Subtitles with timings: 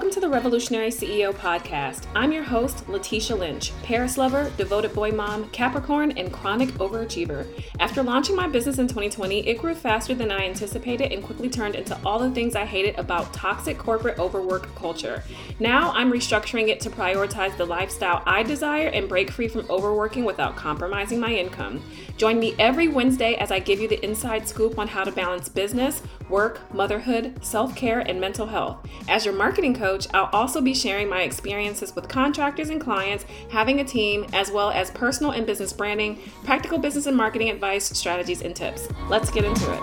[0.00, 2.06] Welcome to the Revolutionary CEO podcast.
[2.14, 7.46] I'm your host, Letitia Lynch, Paris lover, devoted boy mom, Capricorn, and chronic overachiever.
[7.78, 11.74] After launching my business in 2020, it grew faster than I anticipated and quickly turned
[11.74, 15.22] into all the things I hated about toxic corporate overwork culture.
[15.58, 20.24] Now I'm restructuring it to prioritize the lifestyle I desire and break free from overworking
[20.24, 21.82] without compromising my income.
[22.16, 25.50] Join me every Wednesday as I give you the inside scoop on how to balance
[25.50, 28.86] business, work, motherhood, self care, and mental health.
[29.06, 33.80] As your marketing coach, I'll also be sharing my experiences with contractors and clients, having
[33.80, 38.42] a team, as well as personal and business branding, practical business and marketing advice, strategies,
[38.42, 38.88] and tips.
[39.08, 39.80] Let's get into it.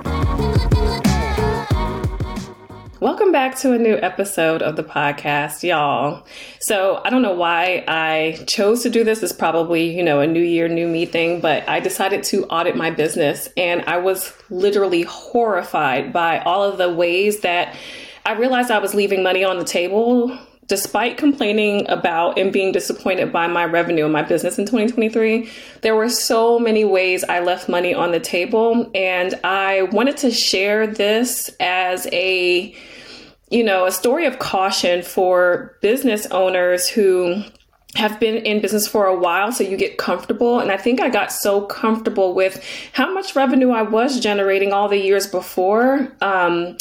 [3.01, 6.26] Welcome back to a new episode of the podcast, y'all.
[6.59, 9.21] So, I don't know why I chose to do this.
[9.21, 12.77] It's probably, you know, a new year, new me thing, but I decided to audit
[12.77, 17.76] my business and I was literally horrified by all of the ways that
[18.27, 23.31] I realized I was leaving money on the table despite complaining about and being disappointed
[23.31, 25.49] by my revenue in my business in 2023,
[25.81, 28.91] there were so many ways I left money on the table.
[28.93, 32.75] And I wanted to share this as a,
[33.49, 37.43] you know, a story of caution for business owners who
[37.95, 40.59] have been in business for a while, so you get comfortable.
[40.59, 42.61] And I think I got so comfortable with
[42.91, 46.11] how much revenue I was generating all the years before.
[46.20, 46.77] Um,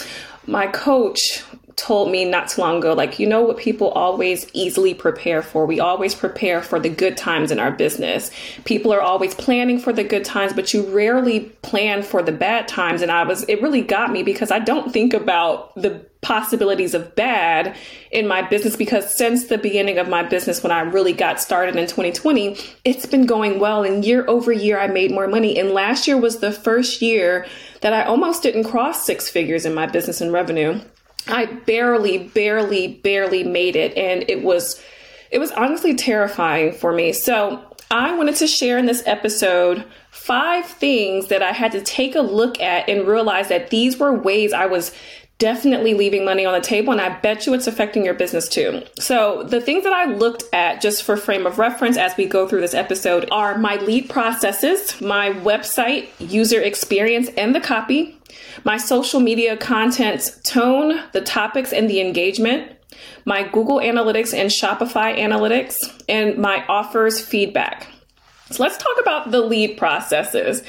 [0.47, 1.43] my coach
[1.77, 5.67] told me not too long ago, like, you know what people always easily prepare for?
[5.67, 8.31] We always prepare for the good times in our business.
[8.65, 12.67] People are always planning for the good times, but you rarely plan for the bad
[12.67, 13.03] times.
[13.03, 17.15] And I was, it really got me because I don't think about the possibilities of
[17.15, 17.77] bad
[18.11, 21.77] in my business because since the beginning of my business, when I really got started
[21.77, 23.85] in 2020, it's been going well.
[23.85, 25.57] And year over year, I made more money.
[25.57, 27.47] And last year was the first year
[27.81, 30.81] that I almost didn't cross six figures in my business and revenue.
[31.29, 33.97] I barely, barely, barely made it.
[33.97, 34.83] And it was,
[35.31, 37.13] it was honestly terrifying for me.
[37.13, 42.17] So I wanted to share in this episode five things that I had to take
[42.17, 44.93] a look at and realize that these were ways I was
[45.39, 48.83] definitely leaving money on the table and I bet you it's affecting your business too.
[48.99, 52.49] So, the things that I looked at just for frame of reference as we go
[52.49, 58.19] through this episode are my lead processes, my website user experience and the copy,
[58.65, 62.73] my social media content's tone, the topics, and the engagement,
[63.25, 65.77] my Google Analytics and Shopify Analytics,
[66.09, 67.89] and my offers feedback.
[68.51, 70.63] So let's talk about the lead processes.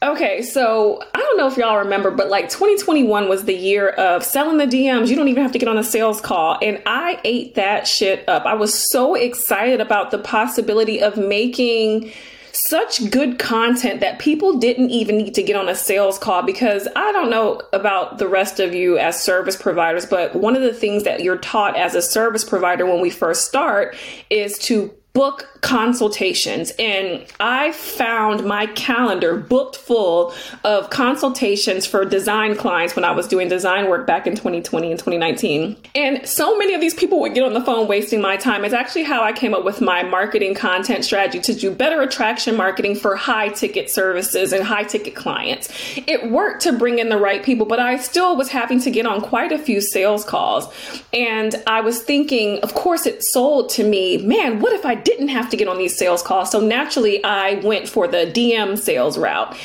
[0.00, 4.22] Okay, so I don't know if y'all remember, but like 2021 was the year of
[4.22, 5.08] selling the DMs.
[5.08, 6.56] You don't even have to get on a sales call.
[6.62, 8.46] And I ate that shit up.
[8.46, 12.12] I was so excited about the possibility of making
[12.52, 16.86] such good content that people didn't even need to get on a sales call because
[16.94, 20.72] I don't know about the rest of you as service providers, but one of the
[20.72, 23.96] things that you're taught as a service provider when we first start
[24.30, 30.32] is to book consultations and I found my calendar booked full
[30.64, 34.98] of consultations for design clients when I was doing design work back in 2020 and
[34.98, 35.76] 2019.
[35.94, 38.64] And so many of these people would get on the phone wasting my time.
[38.64, 42.56] It's actually how I came up with my marketing content strategy to do better attraction
[42.56, 45.68] marketing for high ticket services and high ticket clients.
[45.96, 49.06] It worked to bring in the right people, but I still was having to get
[49.06, 50.72] on quite a few sales calls.
[51.12, 55.28] And I was thinking, of course, it sold to me, man, what if I didn't
[55.28, 56.50] have to get on these sales calls.
[56.50, 59.56] So naturally, I went for the DM sales route.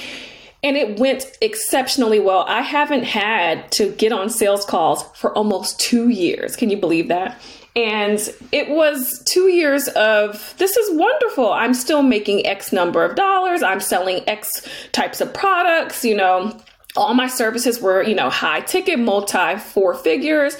[0.65, 2.45] And it went exceptionally well.
[2.47, 6.55] I haven't had to get on sales calls for almost two years.
[6.55, 7.37] Can you believe that?
[7.75, 8.19] And
[8.51, 11.51] it was two years of this is wonderful.
[11.51, 13.63] I'm still making X number of dollars.
[13.63, 16.05] I'm selling X types of products.
[16.05, 16.57] You know,
[16.95, 20.55] all my services were, you know, high ticket, multi four figures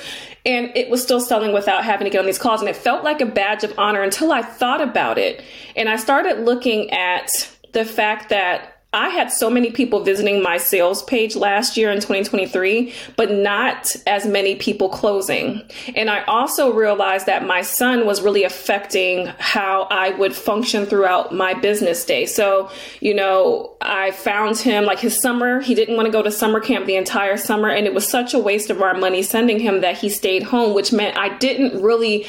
[0.46, 3.04] and it was still selling without having to get on these calls and it felt
[3.04, 5.44] like a badge of honor until i thought about it.
[5.76, 7.30] And i started looking at
[7.72, 11.98] the fact that I had so many people visiting my sales page last year in
[11.98, 15.64] 2023, but not as many people closing.
[15.96, 21.34] And I also realized that my son was really affecting how I would function throughout
[21.34, 22.26] my business day.
[22.26, 22.70] So,
[23.02, 26.60] you know, I found him like his summer, he didn't want to go to summer
[26.60, 27.70] camp the entire summer.
[27.70, 30.74] And it was such a waste of our money sending him that he stayed home,
[30.74, 32.28] which meant I didn't really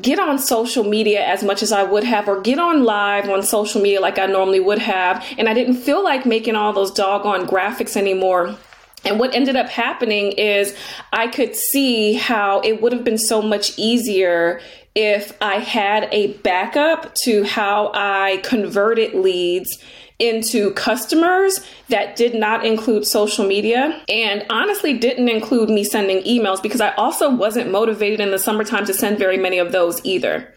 [0.00, 3.42] get on social media as much as I would have, or get on live on
[3.42, 5.24] social media like I normally would have.
[5.38, 8.56] And I didn't feel like making all those doggone graphics anymore.
[9.04, 10.74] And what ended up happening is
[11.12, 14.60] I could see how it would have been so much easier
[14.94, 19.82] if I had a backup to how I converted leads
[20.24, 26.62] into customers that did not include social media and honestly didn't include me sending emails
[26.62, 30.52] because I also wasn't motivated in the summertime to send very many of those either.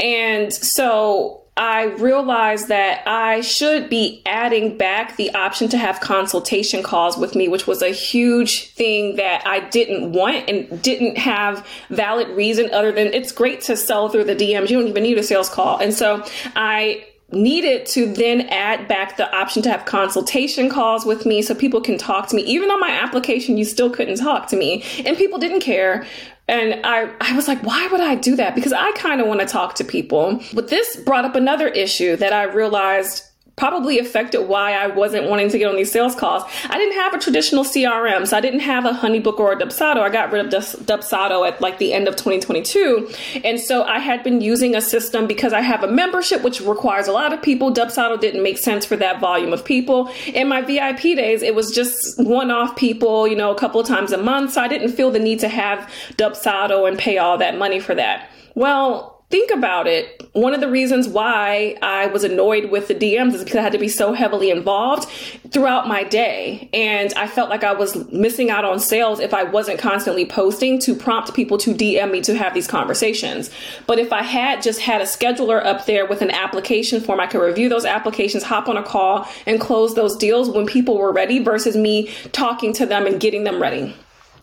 [0.00, 6.82] And so I realized that I should be adding back the option to have consultation
[6.82, 11.66] calls with me, which was a huge thing that I didn't want and didn't have
[11.88, 14.68] valid reason other than it's great to sell through the DMs.
[14.68, 15.78] You don't even need a sales call.
[15.78, 16.22] And so
[16.54, 21.54] I needed to then add back the option to have consultation calls with me so
[21.54, 22.42] people can talk to me.
[22.42, 26.06] Even on my application, you still couldn't talk to me and people didn't care.
[26.48, 28.54] And I, I was like, why would I do that?
[28.54, 30.40] Because I kind of want to talk to people.
[30.54, 33.24] But this brought up another issue that I realized
[33.56, 36.42] probably affected why I wasn't wanting to get on these sales calls.
[36.68, 39.96] I didn't have a traditional CRM, so I didn't have a Honeybook or a Dubsado.
[39.96, 43.10] I got rid of Dubsado at like the end of 2022.
[43.44, 47.08] And so I had been using a system because I have a membership, which requires
[47.08, 47.72] a lot of people.
[47.72, 50.10] Dubsado didn't make sense for that volume of people.
[50.26, 53.86] In my VIP days, it was just one off people, you know, a couple of
[53.86, 54.52] times a month.
[54.52, 57.94] So I didn't feel the need to have Dubsado and pay all that money for
[57.94, 58.28] that.
[58.54, 63.34] Well, think about it, one of the reasons why I was annoyed with the DMs
[63.34, 65.08] is because I had to be so heavily involved
[65.50, 66.68] throughout my day.
[66.72, 70.78] And I felt like I was missing out on sales if I wasn't constantly posting
[70.80, 73.50] to prompt people to DM me to have these conversations.
[73.86, 77.26] But if I had just had a scheduler up there with an application form, I
[77.26, 81.12] could review those applications, hop on a call, and close those deals when people were
[81.12, 83.94] ready versus me talking to them and getting them ready.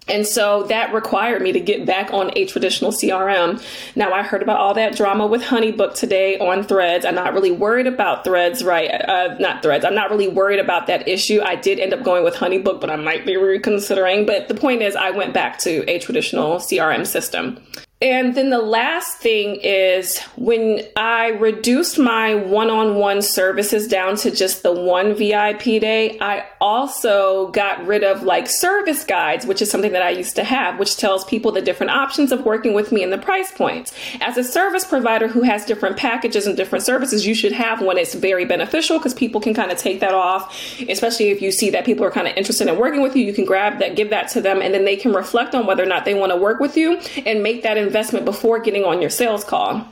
[0.07, 3.63] And so that required me to get back on a traditional CRM.
[3.95, 7.05] Now I heard about all that drama with Honeybook today on Threads.
[7.05, 8.89] I'm not really worried about Threads, right?
[8.89, 9.85] Uh, not Threads.
[9.85, 11.41] I'm not really worried about that issue.
[11.41, 14.25] I did end up going with Honeybook, but I might be reconsidering.
[14.25, 17.59] But the point is, I went back to a traditional CRM system.
[18.03, 24.17] And then the last thing is when I reduced my one on one services down
[24.17, 29.61] to just the one VIP day, I also got rid of like service guides, which
[29.61, 32.73] is something that I used to have, which tells people the different options of working
[32.73, 33.93] with me and the price points.
[34.19, 37.97] As a service provider who has different packages and different services, you should have one.
[37.97, 40.53] It's very beneficial because people can kind of take that off,
[40.89, 43.23] especially if you see that people are kind of interested in working with you.
[43.23, 45.83] You can grab that, give that to them, and then they can reflect on whether
[45.83, 48.83] or not they want to work with you and make that investment investment before getting
[48.83, 49.87] on your sales call.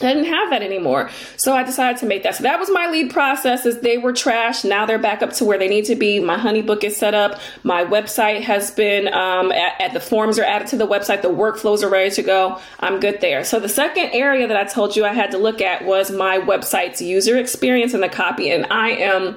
[0.00, 1.08] I didn't have that anymore.
[1.36, 2.34] So I decided to make that.
[2.34, 4.64] So that was my lead process is they were trash.
[4.64, 6.18] Now they're back up to where they need to be.
[6.18, 7.38] My honeybook is set up.
[7.62, 11.22] My website has been, um, at, at, the forms are added to the website.
[11.22, 12.60] The workflows are ready to go.
[12.80, 13.44] I'm good there.
[13.44, 16.38] So the second area that I told you I had to look at was my
[16.38, 18.50] website's user experience and the copy.
[18.50, 19.36] And I am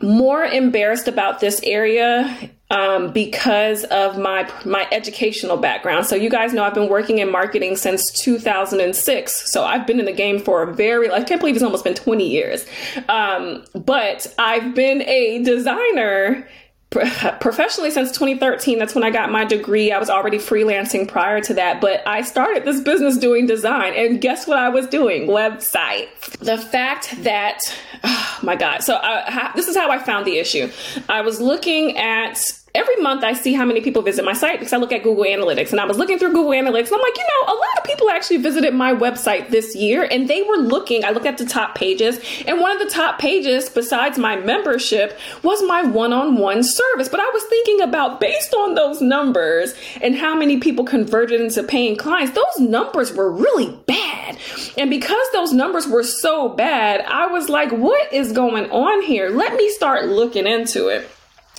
[0.00, 6.06] more embarrassed about this area um, because of my my educational background.
[6.06, 9.52] So you guys know I've been working in marketing since 2006.
[9.52, 11.94] So I've been in the game for a very I can't believe it's almost been
[11.94, 12.66] 20 years.
[13.08, 16.48] Um, but I've been a designer
[17.40, 19.90] professionally since 2013 that's when i got my degree.
[19.90, 23.94] I was already freelancing prior to that but i started this business doing design.
[23.94, 25.28] And guess what i was doing?
[25.28, 26.38] Websites.
[26.38, 27.58] The fact that
[28.04, 28.82] oh my god.
[28.82, 30.70] So I, this is how i found the issue.
[31.08, 32.40] I was looking at
[32.74, 35.24] every month I see how many people visit my site because I look at Google
[35.24, 35.70] Analytics.
[35.70, 37.84] And I was looking through Google Analytics and I'm like, you know, a lot of
[37.84, 41.04] people actually visited my website this year and they were looking.
[41.04, 45.16] I looked at the top pages and one of the top pages, besides my membership,
[45.42, 47.08] was my one on one service.
[47.08, 51.62] But I was thinking about based on those numbers and how many people converted into
[51.62, 54.36] paying clients, those numbers were really bad.
[54.76, 59.30] And because those numbers were so bad, I was like, what is going on here?
[59.30, 61.08] Let me start looking into it.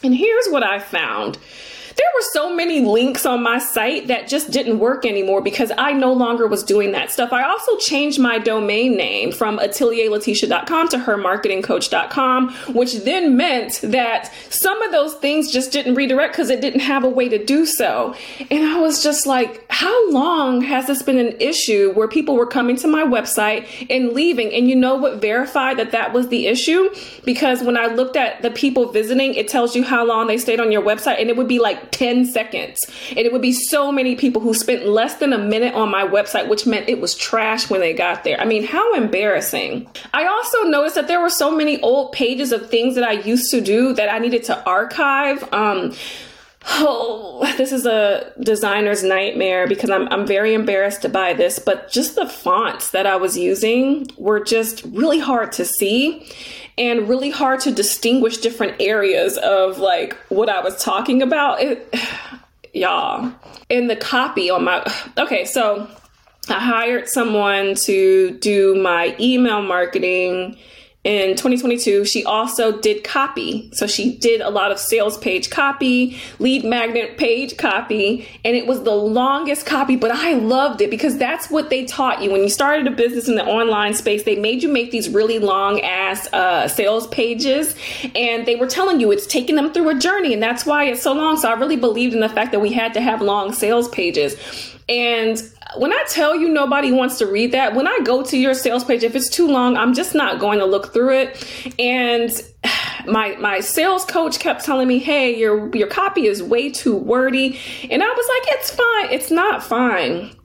[0.04, 1.38] And here's what I found
[1.96, 5.94] there were so many links on my site that just didn't work anymore because I
[5.94, 7.32] no longer was doing that stuff.
[7.32, 14.82] I also changed my domain name from atelierletitia.com to hermarketingcoach.com, which then meant that some
[14.82, 18.14] of those things just didn't redirect because it didn't have a way to do so.
[18.52, 22.48] And I was just like, how long has this been an issue where people were
[22.48, 24.54] coming to my website and leaving?
[24.54, 26.90] And you know what verified that that was the issue?
[27.24, 30.60] Because when I looked at the people visiting, it tells you how long they stayed
[30.60, 32.80] on your website and it would be like 10 seconds.
[33.10, 36.06] And it would be so many people who spent less than a minute on my
[36.06, 38.40] website, which meant it was trash when they got there.
[38.40, 39.88] I mean, how embarrassing.
[40.14, 43.52] I also noticed that there were so many old pages of things that I used
[43.52, 45.48] to do that I needed to archive.
[45.54, 45.94] Um,
[46.68, 52.16] Oh, this is a designer's nightmare because I'm, I'm very embarrassed by this, but just
[52.16, 56.28] the fonts that I was using were just really hard to see
[56.78, 61.62] and really hard to distinguish different areas of like what I was talking about.
[61.62, 61.94] It,
[62.74, 63.32] y'all,
[63.70, 64.86] in the copy on my,
[65.18, 65.90] okay, so
[66.50, 70.58] I hired someone to do my email marketing
[71.06, 73.70] in 2022, she also did copy.
[73.74, 78.66] So she did a lot of sales page copy, lead magnet page copy, and it
[78.66, 82.32] was the longest copy, but I loved it because that's what they taught you.
[82.32, 85.38] When you started a business in the online space, they made you make these really
[85.38, 87.76] long ass uh, sales pages,
[88.16, 91.04] and they were telling you it's taking them through a journey, and that's why it's
[91.04, 91.38] so long.
[91.38, 94.36] So I really believed in the fact that we had to have long sales pages.
[94.90, 95.40] And
[95.78, 98.84] when I tell you nobody wants to read that, when I go to your sales
[98.84, 101.74] page, if it's too long, I'm just not going to look through it.
[101.80, 102.32] And
[103.08, 107.60] my my sales coach kept telling me, "Hey, your your copy is way too wordy."
[107.90, 109.14] And I was like, "It's fine.
[109.14, 110.36] It's not fine."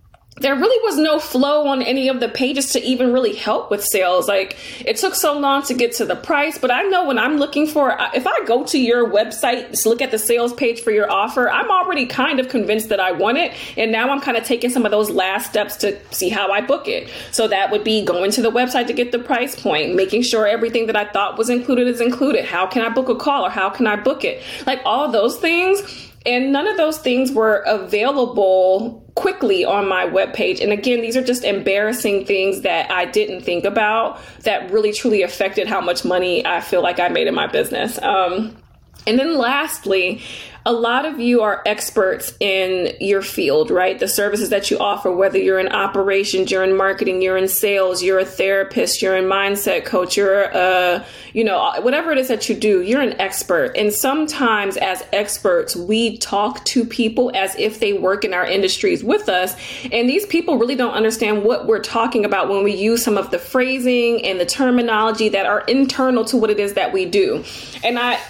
[0.41, 3.85] There really was no flow on any of the pages to even really help with
[3.85, 4.27] sales.
[4.27, 7.37] Like it took so long to get to the price, but I know when I'm
[7.37, 10.91] looking for, if I go to your website, to look at the sales page for
[10.91, 13.53] your offer, I'm already kind of convinced that I want it.
[13.77, 16.63] And now I'm kind of taking some of those last steps to see how I
[16.63, 17.11] book it.
[17.33, 20.47] So that would be going to the website to get the price point, making sure
[20.47, 22.47] everything that I thought was included is included.
[22.47, 24.43] How can I book a call or how can I book it?
[24.67, 30.63] Like all those things and none of those things were available quickly on my webpage.
[30.63, 35.21] And again, these are just embarrassing things that I didn't think about that really truly
[35.21, 38.01] affected how much money I feel like I made in my business.
[38.01, 38.57] Um,
[39.07, 40.23] and then lastly,
[40.67, 43.99] a lot of you are experts in your field, right?
[43.99, 48.03] The services that you offer, whether you're in operations, you're in marketing, you're in sales,
[48.03, 52.49] you're a therapist, you're in mindset coach, you're a, you know, whatever it is that
[52.51, 53.73] you do, you're an expert.
[53.75, 59.03] And sometimes as experts, we talk to people as if they work in our industries
[59.03, 59.57] with us.
[59.91, 63.31] And these people really don't understand what we're talking about when we use some of
[63.31, 67.43] the phrasing and the terminology that are internal to what it is that we do.
[67.83, 68.21] And I,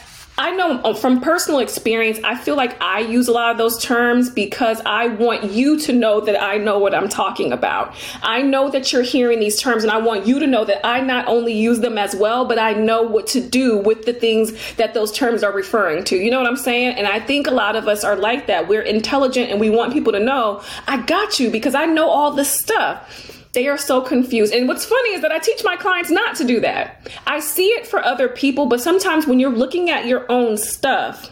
[0.41, 3.83] I know uh, from personal experience, I feel like I use a lot of those
[3.83, 7.95] terms because I want you to know that I know what I'm talking about.
[8.23, 11.03] I know that you're hearing these terms, and I want you to know that I
[11.03, 14.53] not only use them as well, but I know what to do with the things
[14.77, 16.17] that those terms are referring to.
[16.17, 16.97] You know what I'm saying?
[16.97, 18.67] And I think a lot of us are like that.
[18.67, 22.31] We're intelligent and we want people to know, I got you because I know all
[22.31, 23.40] this stuff.
[23.53, 24.55] They are so confused.
[24.55, 27.09] And what's funny is that I teach my clients not to do that.
[27.27, 31.31] I see it for other people, but sometimes when you're looking at your own stuff,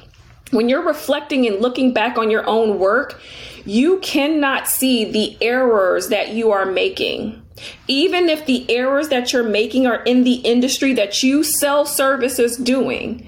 [0.51, 3.21] when you're reflecting and looking back on your own work,
[3.65, 7.43] you cannot see the errors that you are making.
[7.87, 12.57] Even if the errors that you're making are in the industry that you sell services
[12.57, 13.27] doing,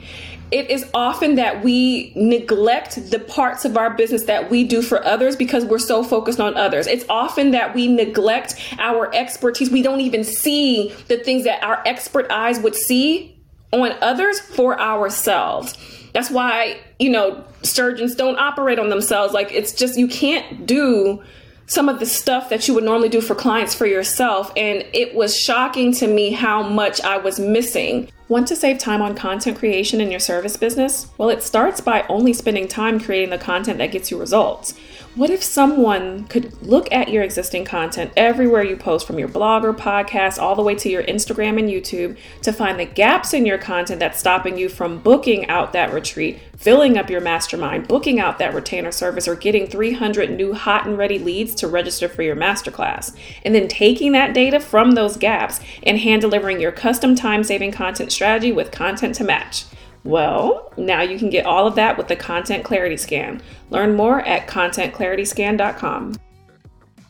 [0.50, 5.04] it is often that we neglect the parts of our business that we do for
[5.04, 6.86] others because we're so focused on others.
[6.86, 9.70] It's often that we neglect our expertise.
[9.70, 13.40] We don't even see the things that our expert eyes would see
[13.72, 15.76] on others for ourselves.
[16.12, 19.32] That's why, you know, surgeons don't operate on themselves.
[19.32, 21.22] Like it's just, you can't do
[21.66, 24.52] some of the stuff that you would normally do for clients for yourself.
[24.56, 28.10] And it was shocking to me how much I was missing.
[28.30, 31.08] Want to save time on content creation in your service business?
[31.18, 34.78] Well, it starts by only spending time creating the content that gets you results.
[35.16, 39.64] What if someone could look at your existing content everywhere you post from your blog
[39.64, 43.44] or podcast all the way to your Instagram and YouTube to find the gaps in
[43.44, 48.20] your content that's stopping you from booking out that retreat, filling up your mastermind, booking
[48.20, 52.22] out that retainer service, or getting 300 new hot and ready leads to register for
[52.22, 53.12] your masterclass?
[53.44, 57.72] And then taking that data from those gaps and hand delivering your custom time saving
[57.72, 59.64] content strategy with content to match.
[60.04, 63.40] Well, now you can get all of that with the Content Clarity Scan.
[63.70, 66.16] Learn more at contentclarityscan.com.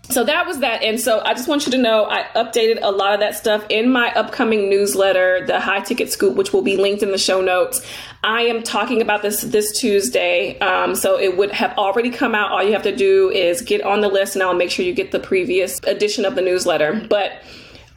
[0.04, 0.84] So that was that.
[0.84, 3.64] And so I just want you to know I updated a lot of that stuff
[3.68, 7.40] in my upcoming newsletter, the High Ticket Scoop, which will be linked in the show
[7.40, 7.84] notes.
[8.22, 10.58] I am talking about this this Tuesday.
[10.60, 12.52] Um, so it would have already come out.
[12.52, 14.94] All you have to do is get on the list and I'll make sure you
[14.94, 17.04] get the previous edition of the newsletter.
[17.08, 17.32] But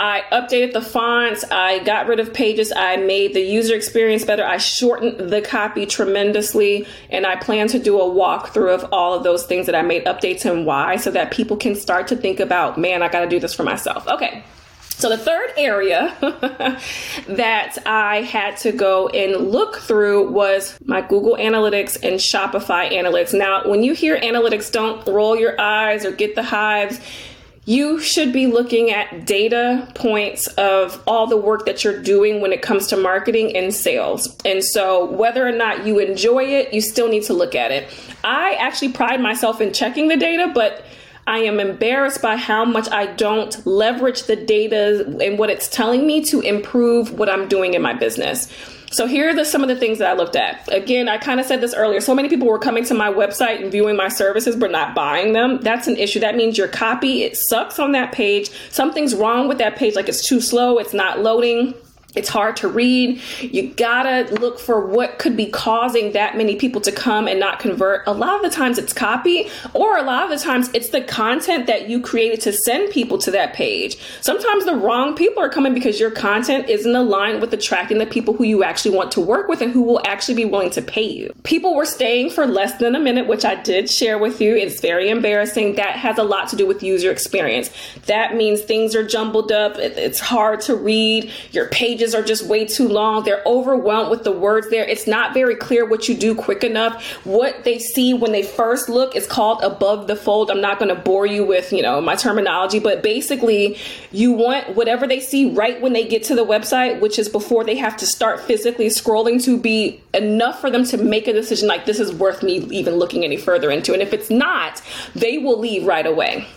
[0.04, 1.46] I updated the fonts.
[1.50, 2.74] I got rid of pages.
[2.76, 4.44] I made the user experience better.
[4.44, 6.86] I shortened the copy tremendously.
[7.10, 10.04] And I plan to do a walkthrough of all of those things that I made
[10.04, 13.30] updates and why so that people can start to think about, man, I got to
[13.30, 14.06] do this for myself.
[14.06, 14.44] Okay.
[14.90, 16.16] So, the third area
[17.28, 23.38] that I had to go and look through was my Google Analytics and Shopify Analytics.
[23.38, 27.00] Now, when you hear analytics, don't roll your eyes or get the hives
[27.66, 32.52] you should be looking at data points of all the work that you're doing when
[32.52, 34.36] it comes to marketing and sales.
[34.44, 37.88] And so, whether or not you enjoy it, you still need to look at it.
[38.24, 40.86] I actually pride myself in checking the data, but
[41.26, 46.06] I am embarrassed by how much I don't leverage the data and what it's telling
[46.06, 48.48] me to improve what I'm doing in my business.
[48.92, 50.72] So here are the, some of the things that I looked at.
[50.72, 52.00] Again, I kind of said this earlier.
[52.00, 55.34] So many people were coming to my website and viewing my services but not buying
[55.34, 55.60] them.
[55.62, 56.20] That's an issue.
[56.20, 58.52] That means your copy it sucks on that page.
[58.70, 61.74] Something's wrong with that page like it's too slow, it's not loading
[62.16, 63.22] it's hard to read.
[63.42, 67.60] You gotta look for what could be causing that many people to come and not
[67.60, 68.06] convert.
[68.08, 71.02] A lot of the times it's copy, or a lot of the times it's the
[71.02, 73.98] content that you created to send people to that page.
[74.22, 78.34] Sometimes the wrong people are coming because your content isn't aligned with attracting the people
[78.34, 81.02] who you actually want to work with and who will actually be willing to pay
[81.02, 81.34] you.
[81.44, 84.56] People were staying for less than a minute, which I did share with you.
[84.56, 85.76] It's very embarrassing.
[85.76, 87.72] That has a lot to do with user experience.
[88.06, 92.66] That means things are jumbled up, it's hard to read, your page are just way
[92.66, 93.24] too long.
[93.24, 94.84] They're overwhelmed with the words there.
[94.84, 97.04] It's not very clear what you do quick enough.
[97.24, 100.52] What they see when they first look is called above the fold.
[100.52, 103.78] I'm not going to bore you with, you know, my terminology, but basically
[104.12, 107.64] you want whatever they see right when they get to the website, which is before
[107.64, 111.68] they have to start physically scrolling to be enough for them to make a decision
[111.68, 113.94] like this is worth me even looking any further into.
[113.94, 114.82] And if it's not,
[115.16, 116.48] they will leave right away.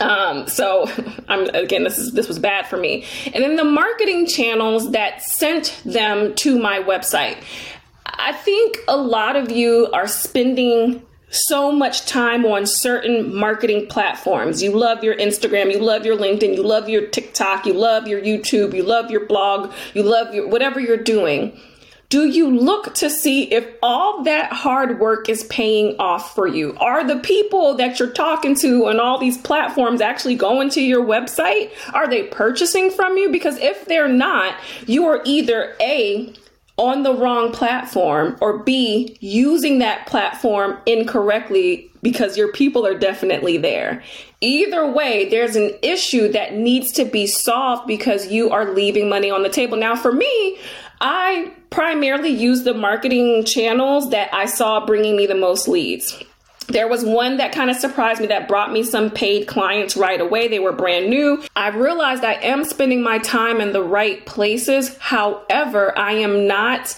[0.00, 0.90] Um, so
[1.28, 3.04] I'm again, this is this was bad for me.
[3.32, 7.42] And then the marketing channels that sent them to my website.
[8.06, 14.62] I think a lot of you are spending so much time on certain marketing platforms.
[14.62, 18.20] You love your Instagram, you love your LinkedIn, you love your TikTok, you love your
[18.20, 21.58] YouTube, you love your blog, you love your whatever you're doing
[22.10, 26.76] do you look to see if all that hard work is paying off for you?
[26.78, 31.04] Are the people that you're talking to on all these platforms actually going to your
[31.04, 31.70] website?
[31.94, 33.30] Are they purchasing from you?
[33.30, 36.34] Because if they're not, you are either A,
[36.76, 43.58] on the wrong platform, or B, using that platform incorrectly because your people are definitely
[43.58, 44.02] there.
[44.40, 49.30] Either way, there's an issue that needs to be solved because you are leaving money
[49.30, 49.76] on the table.
[49.76, 50.58] Now, for me,
[51.00, 56.22] I primarily use the marketing channels that I saw bringing me the most leads.
[56.68, 60.20] There was one that kind of surprised me that brought me some paid clients right
[60.20, 60.46] away.
[60.46, 61.42] They were brand new.
[61.56, 64.96] I realized I am spending my time in the right places.
[64.98, 66.96] However, I am not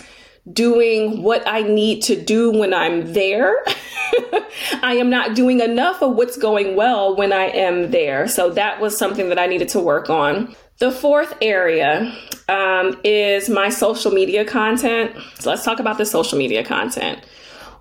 [0.52, 3.64] doing what I need to do when I'm there.
[4.82, 8.28] I am not doing enough of what's going well when I am there.
[8.28, 10.54] So that was something that I needed to work on.
[10.82, 12.12] The fourth area
[12.48, 15.14] um, is my social media content.
[15.38, 17.24] So let's talk about the social media content.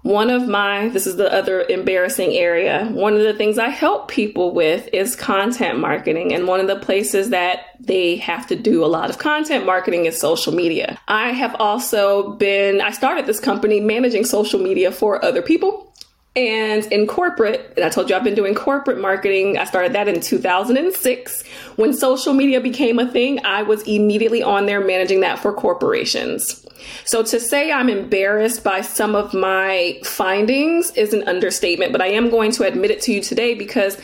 [0.03, 2.85] One of my, this is the other embarrassing area.
[2.91, 6.31] One of the things I help people with is content marketing.
[6.31, 10.05] And one of the places that they have to do a lot of content marketing
[10.05, 10.99] is social media.
[11.07, 15.90] I have also been, I started this company managing social media for other people.
[16.34, 19.58] And in corporate, and I told you I've been doing corporate marketing.
[19.58, 21.44] I started that in 2006.
[21.76, 26.65] When social media became a thing, I was immediately on there managing that for corporations.
[27.04, 32.08] So to say I'm embarrassed by some of my findings is an understatement, but I
[32.08, 33.98] am going to admit it to you today because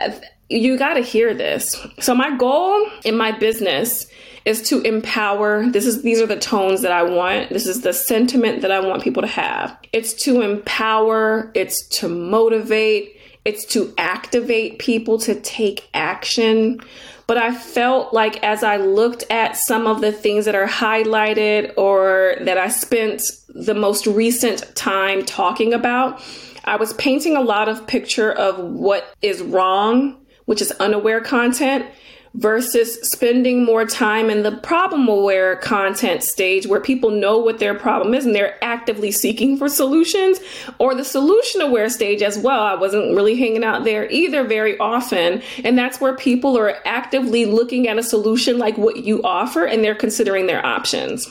[0.00, 0.10] uh,
[0.48, 1.76] you got to hear this.
[2.00, 4.06] So my goal in my business
[4.44, 5.68] is to empower.
[5.70, 7.50] This is these are the tones that I want.
[7.50, 9.76] This is the sentiment that I want people to have.
[9.92, 16.80] It's to empower, it's to motivate, it's to activate people to take action.
[17.26, 21.72] But I felt like as I looked at some of the things that are highlighted
[21.76, 26.20] or that I spent the most recent time talking about,
[26.64, 31.86] I was painting a lot of picture of what is wrong, which is unaware content,
[32.34, 37.74] versus spending more time in the problem aware content stage where people know what their
[37.74, 40.40] problem is and they're actively seeking for solutions
[40.78, 42.62] or the solution aware stage as well.
[42.62, 45.42] I wasn't really hanging out there either very often.
[45.62, 49.84] And that's where people are actively looking at a solution like what you offer and
[49.84, 51.28] they're considering their options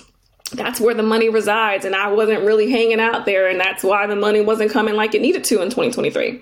[0.53, 4.05] that's where the money resides and i wasn't really hanging out there and that's why
[4.05, 6.41] the money wasn't coming like it needed to in 2023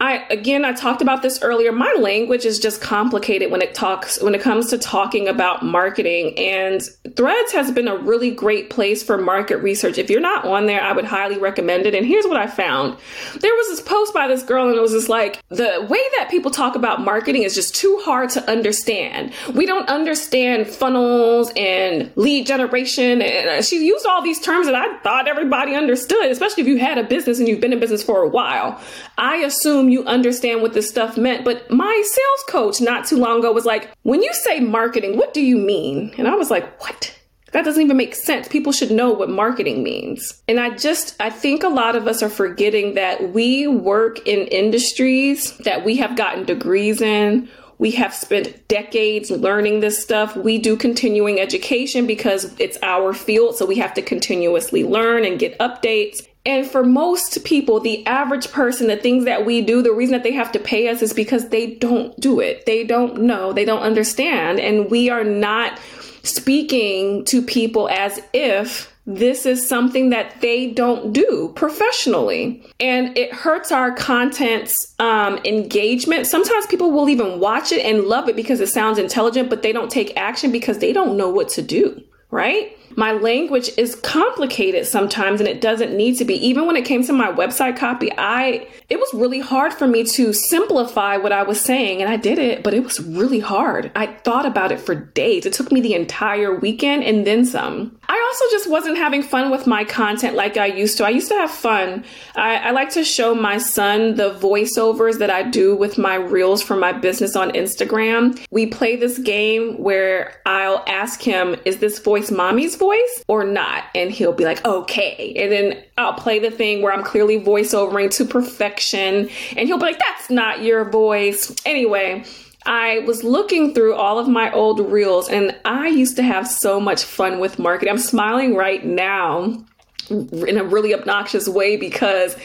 [0.00, 1.72] I again I talked about this earlier.
[1.72, 6.38] My language is just complicated when it talks when it comes to talking about marketing
[6.38, 6.82] and
[7.16, 9.98] Threads has been a really great place for market research.
[9.98, 11.94] If you're not on there, I would highly recommend it.
[11.94, 12.96] And here's what I found.
[13.38, 16.28] There was this post by this girl and it was just like the way that
[16.30, 19.34] people talk about marketing is just too hard to understand.
[19.54, 24.74] We don't understand funnels and lead generation and uh, she used all these terms that
[24.74, 28.02] I thought everybody understood, especially if you had a business and you've been in business
[28.02, 28.80] for a while.
[29.18, 31.44] I assume you understand what this stuff meant.
[31.44, 35.34] But my sales coach not too long ago was like, when you say marketing, what
[35.34, 36.14] do you mean?
[36.18, 37.16] And I was like, what?
[37.52, 38.46] That doesn't even make sense.
[38.46, 40.40] People should know what marketing means.
[40.46, 44.46] And I just, I think a lot of us are forgetting that we work in
[44.48, 47.48] industries that we have gotten degrees in.
[47.78, 50.36] We have spent decades learning this stuff.
[50.36, 53.56] We do continuing education because it's our field.
[53.56, 56.20] So we have to continuously learn and get updates.
[56.46, 60.22] And for most people, the average person, the things that we do, the reason that
[60.22, 62.64] they have to pay us is because they don't do it.
[62.64, 64.58] They don't know, they don't understand.
[64.58, 65.78] And we are not
[66.22, 72.62] speaking to people as if this is something that they don't do professionally.
[72.78, 76.26] And it hurts our content's um, engagement.
[76.26, 79.72] Sometimes people will even watch it and love it because it sounds intelligent, but they
[79.72, 82.76] don't take action because they don't know what to do, right?
[83.00, 86.34] My language is complicated sometimes and it doesn't need to be.
[86.46, 90.04] Even when it came to my website copy, I it was really hard for me
[90.04, 93.90] to simplify what I was saying and I did it, but it was really hard.
[93.96, 95.46] I thought about it for days.
[95.46, 97.98] It took me the entire weekend and then some.
[98.06, 101.06] I also just wasn't having fun with my content like I used to.
[101.06, 102.04] I used to have fun.
[102.36, 106.62] I, I like to show my son the voiceovers that I do with my reels
[106.62, 108.38] for my business on Instagram.
[108.50, 112.89] We play this game where I'll ask him, Is this voice mommy's voice
[113.28, 113.84] or not?
[113.94, 115.34] And he'll be like, Okay.
[115.36, 119.28] And then I'll play the thing where I'm clearly voiceovering to perfection.
[119.56, 121.54] And he'll be like, That's not your voice.
[121.64, 122.24] Anyway,
[122.66, 126.78] I was looking through all of my old reels and I used to have so
[126.78, 127.90] much fun with marketing.
[127.90, 129.64] I'm smiling right now
[130.10, 132.36] in a really obnoxious way because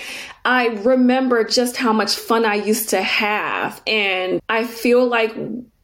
[0.45, 3.81] I remember just how much fun I used to have.
[3.87, 5.35] And I feel like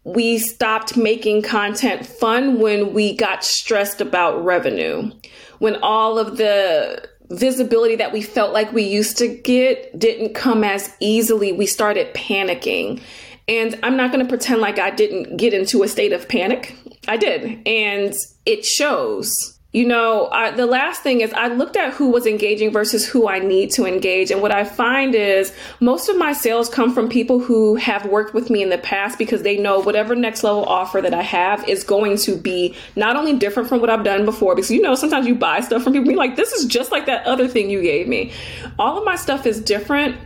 [0.04, 5.12] we stopped making content fun when we got stressed about revenue.
[5.60, 10.64] When all of the visibility that we felt like we used to get didn't come
[10.64, 13.02] as easily, we started panicking.
[13.48, 16.76] And I'm not going to pretend like I didn't get into a state of panic.
[17.08, 17.68] I did.
[17.68, 18.14] And
[18.46, 19.60] it shows.
[19.74, 23.30] You know, I, the last thing is I looked at who was engaging versus who
[23.30, 24.30] I need to engage.
[24.30, 28.34] And what I find is most of my sales come from people who have worked
[28.34, 31.68] with me in the past because they know whatever next level offer that I have
[31.70, 34.96] is going to be not only different from what I've done before, because you know,
[34.96, 37.82] sometimes you buy stuff from people, like, this is just like that other thing you
[37.82, 38.34] gave me.
[38.78, 40.18] All of my stuff is different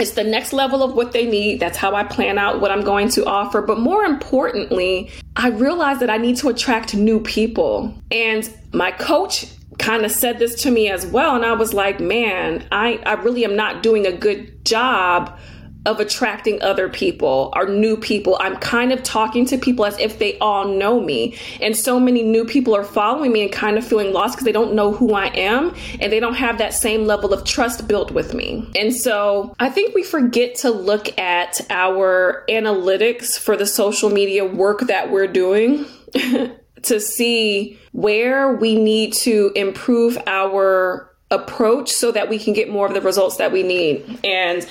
[0.00, 1.60] it's the next level of what they need.
[1.60, 3.62] That's how I plan out what I'm going to offer.
[3.62, 7.94] But more importantly, I realized that I need to attract new people.
[8.10, 9.46] And my coach
[9.78, 11.34] kind of said this to me as well.
[11.36, 15.38] And I was like, man, I, I really am not doing a good job
[15.84, 18.36] of attracting other people or new people.
[18.40, 21.36] I'm kind of talking to people as if they all know me.
[21.60, 24.52] And so many new people are following me and kind of feeling lost because they
[24.52, 28.12] don't know who I am and they don't have that same level of trust built
[28.12, 28.70] with me.
[28.76, 34.44] And so I think we forget to look at our analytics for the social media
[34.44, 35.84] work that we're doing.
[36.82, 42.86] to see where we need to improve our approach so that we can get more
[42.86, 44.18] of the results that we need.
[44.22, 44.66] And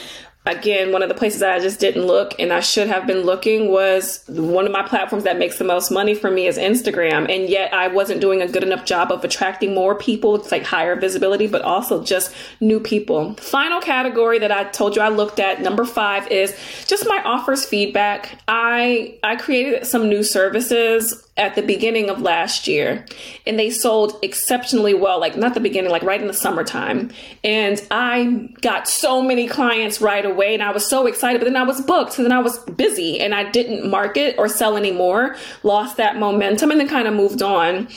[0.45, 3.21] again, one of the places that I just didn't look and I should have been
[3.21, 7.33] looking was one of my platforms that makes the most money for me is Instagram.
[7.33, 10.35] And yet I wasn't doing a good enough job of attracting more people.
[10.35, 13.35] It's like higher visibility, but also just new people.
[13.35, 16.55] Final category that I told you I looked at, number five, is
[16.87, 18.39] just my offers feedback.
[18.47, 23.05] I I created some new services at the beginning of last year
[23.47, 27.09] and they sold exceptionally well like not the beginning like right in the summertime
[27.43, 31.55] and i got so many clients right away and i was so excited but then
[31.55, 35.35] i was booked so then i was busy and i didn't market or sell anymore
[35.63, 37.87] lost that momentum and then kind of moved on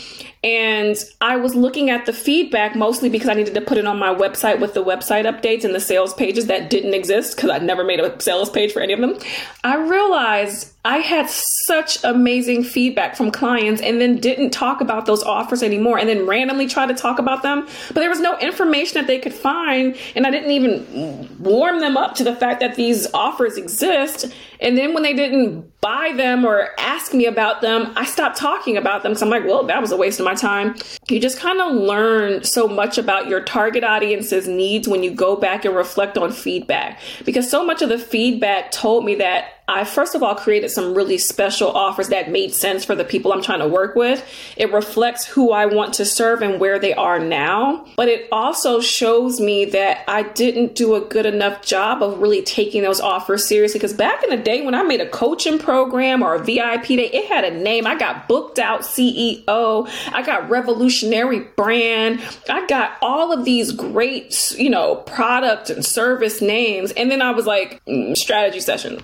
[0.44, 3.98] and I was looking at the feedback mostly because I needed to put it on
[3.98, 7.60] my website with the website updates and the sales pages that didn't exist because I
[7.60, 9.16] never made a sales page for any of them.
[9.64, 15.22] I realized I had such amazing feedback from clients and then didn't talk about those
[15.22, 17.66] offers anymore and then randomly try to talk about them.
[17.88, 19.96] But there was no information that they could find.
[20.14, 24.26] And I didn't even warm them up to the fact that these offers exist.
[24.60, 28.76] And then when they didn't buy them or ask me about them, I stopped talking
[28.76, 30.76] about them because I'm like, well, that was a waste of my time.
[31.08, 35.34] You just kind of learn so much about your target audience's needs when you go
[35.34, 37.00] back and reflect on feedback.
[37.24, 40.94] Because so much of the feedback told me that I first of all created some
[40.94, 44.22] really special offers that made sense for the people I'm trying to work with.
[44.58, 48.82] It reflects who I want to serve and where they are now, but it also
[48.82, 53.48] shows me that I didn't do a good enough job of really taking those offers
[53.48, 53.78] seriously.
[53.78, 57.10] Because back in the day when I made a coaching program or a VIP day,
[57.10, 57.86] it had a name.
[57.86, 64.54] I got booked out CEO, I got revolutionary brand, I got all of these great,
[64.58, 66.92] you know, product and service names.
[66.92, 69.02] And then I was like, mm, strategy session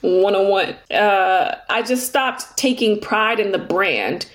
[0.00, 0.76] one on one.
[0.90, 4.26] I just stopped taking pride in the brand.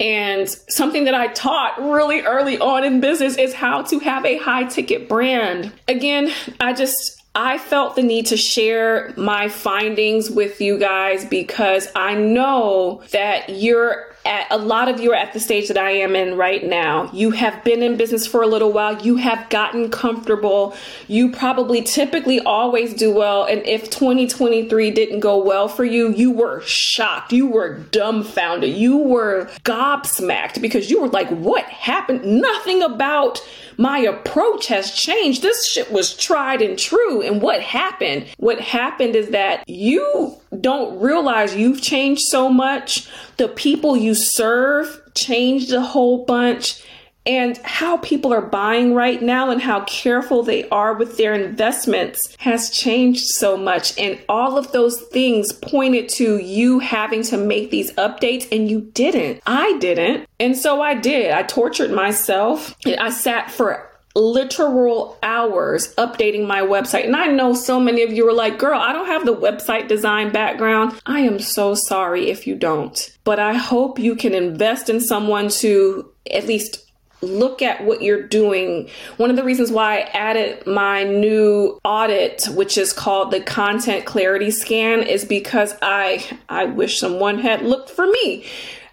[0.00, 4.38] And something that I taught really early on in business is how to have a
[4.38, 5.72] high ticket brand.
[5.88, 6.30] Again,
[6.60, 12.14] I just I felt the need to share my findings with you guys because I
[12.14, 16.14] know that you're at a lot of you are at the stage that I am
[16.14, 17.10] in right now.
[17.12, 19.00] You have been in business for a little while.
[19.00, 20.76] You have gotten comfortable.
[21.08, 23.44] You probably typically always do well.
[23.44, 27.32] And if 2023 didn't go well for you, you were shocked.
[27.32, 28.76] You were dumbfounded.
[28.76, 32.24] You were gobsmacked because you were like, what happened?
[32.24, 33.40] Nothing about
[33.78, 35.40] my approach has changed.
[35.40, 37.22] This shit was tried and true.
[37.22, 38.26] And what happened?
[38.36, 43.08] What happened is that you don't realize you've changed so much.
[43.36, 46.82] The people you serve changed a whole bunch
[47.28, 52.34] and how people are buying right now and how careful they are with their investments
[52.38, 53.96] has changed so much.
[53.98, 58.80] And all of those things pointed to you having to make these updates, and you
[58.80, 59.42] didn't.
[59.46, 60.26] I didn't.
[60.40, 61.30] And so I did.
[61.30, 62.74] I tortured myself.
[62.86, 67.04] I sat for literal hours updating my website.
[67.04, 69.86] And I know so many of you are like, girl, I don't have the website
[69.86, 70.98] design background.
[71.06, 73.16] I am so sorry if you don't.
[73.22, 76.87] But I hope you can invest in someone to at least
[77.20, 78.88] look at what you're doing.
[79.16, 84.04] One of the reasons why I added my new audit, which is called the content
[84.04, 88.44] clarity scan, is because I I wish someone had looked for me.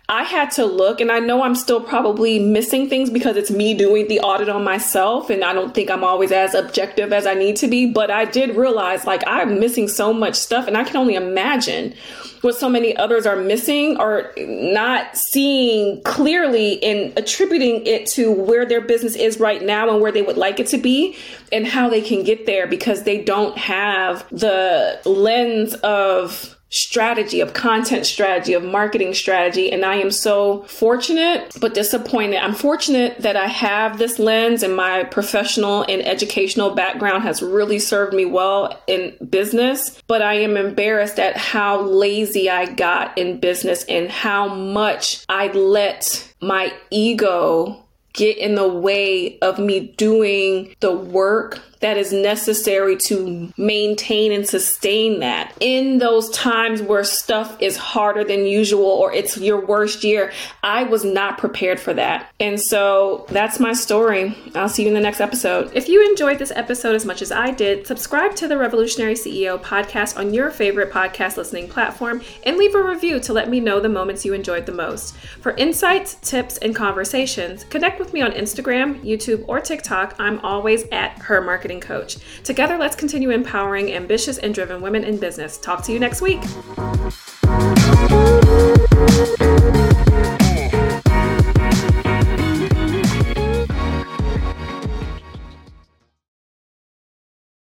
[0.07, 3.73] I had to look, and I know I'm still probably missing things because it's me
[3.73, 7.33] doing the audit on myself, and I don't think I'm always as objective as I
[7.33, 7.91] need to be.
[7.91, 11.95] But I did realize like I'm missing so much stuff, and I can only imagine
[12.41, 18.67] what so many others are missing or not seeing clearly and attributing it to where
[18.67, 21.17] their business is right now and where they would like it to be
[21.51, 27.53] and how they can get there because they don't have the lens of strategy, of
[27.53, 29.71] content strategy, of marketing strategy.
[29.71, 32.37] And I am so fortunate, but disappointed.
[32.37, 37.79] I'm fortunate that I have this lens and my professional and educational background has really
[37.79, 40.01] served me well in business.
[40.07, 45.47] But I am embarrassed at how lazy I got in business and how much I
[45.47, 52.97] let my ego get in the way of me doing the work that is necessary
[52.97, 55.53] to maintain and sustain that.
[55.59, 60.31] In those times where stuff is harder than usual or it's your worst year,
[60.63, 62.33] I was not prepared for that.
[62.39, 64.35] And so that's my story.
[64.55, 65.69] I'll see you in the next episode.
[65.75, 69.61] If you enjoyed this episode as much as I did, subscribe to the Revolutionary CEO
[69.61, 73.79] podcast on your favorite podcast listening platform and leave a review to let me know
[73.79, 75.15] the moments you enjoyed the most.
[75.17, 80.15] For insights, tips, and conversations, connect with me on Instagram, YouTube, or TikTok.
[80.17, 82.17] I'm always at her marketing Coach.
[82.43, 85.57] Together, let's continue empowering ambitious and driven women in business.
[85.57, 86.41] Talk to you next week.